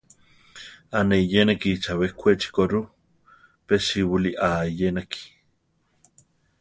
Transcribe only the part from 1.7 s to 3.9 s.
chabé Kwéchi ko rʼu; pe